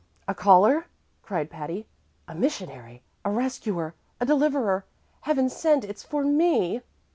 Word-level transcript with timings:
"A 0.27 0.33
caller?" 0.33 0.87
cried 1.21 1.51
Patty. 1.51 1.85
"A 2.27 2.33
missionary! 2.33 3.03
A 3.23 3.29
rescuer! 3.29 3.93
A 4.19 4.25
deliverer! 4.25 4.83
Heaven 5.21 5.47
send 5.47 5.85
it's 5.85 6.01
for 6.01 6.23
me!" 6.23 6.81